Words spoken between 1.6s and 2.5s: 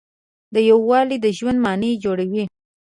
معنی جوړوي.